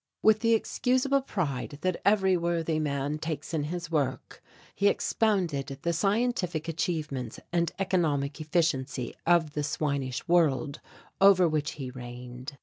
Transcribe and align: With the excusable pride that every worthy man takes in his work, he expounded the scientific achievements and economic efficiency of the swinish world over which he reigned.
With 0.23 0.39
the 0.39 0.55
excusable 0.55 1.21
pride 1.21 1.77
that 1.81 2.01
every 2.03 2.35
worthy 2.35 2.79
man 2.79 3.19
takes 3.19 3.53
in 3.53 3.65
his 3.65 3.91
work, 3.91 4.41
he 4.73 4.87
expounded 4.87 5.77
the 5.83 5.93
scientific 5.93 6.67
achievements 6.67 7.39
and 7.53 7.71
economic 7.77 8.41
efficiency 8.41 9.13
of 9.27 9.53
the 9.53 9.61
swinish 9.61 10.27
world 10.27 10.81
over 11.21 11.47
which 11.47 11.73
he 11.73 11.91
reigned. 11.91 12.57